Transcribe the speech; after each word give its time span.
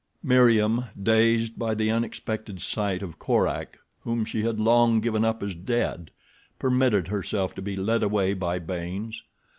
Meriem, 0.23 0.85
dazed 0.99 1.59
by 1.59 1.75
the 1.75 1.91
unexpected 1.91 2.59
sight 2.59 3.03
of 3.03 3.19
Korak 3.19 3.77
whom 3.99 4.25
she 4.25 4.41
had 4.41 4.59
long 4.59 4.99
given 4.99 5.23
up 5.23 5.43
as 5.43 5.53
dead, 5.53 6.09
permitted 6.57 7.09
herself 7.09 7.53
to 7.53 7.61
be 7.61 7.75
led 7.75 8.01
away 8.01 8.33
by 8.33 8.57
Baynes. 8.57 9.21